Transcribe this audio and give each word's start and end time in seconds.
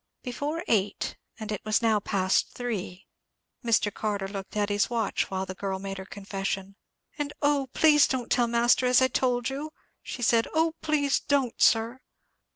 Before 0.23 0.63
eight, 0.67 1.15
and 1.39 1.51
it 1.51 1.61
was 1.63 1.83
now 1.83 1.99
past 1.99 2.53
three. 2.55 3.05
Mr. 3.63 3.93
Carter 3.93 4.27
looked 4.27 4.57
at 4.57 4.69
his 4.69 4.89
watch 4.89 5.29
while 5.29 5.45
the 5.45 5.53
girl 5.53 5.77
made 5.77 5.99
her 5.99 6.07
confession. 6.07 6.75
"And, 7.19 7.31
oh, 7.43 7.67
please 7.73 8.07
don't 8.07 8.31
tell 8.31 8.47
master 8.47 8.87
as 8.87 8.99
I 8.99 9.09
told 9.09 9.49
you," 9.51 9.73
she 10.01 10.23
said; 10.23 10.47
"oh, 10.55 10.73
please 10.81 11.19
don't, 11.19 11.61
sir." 11.61 11.99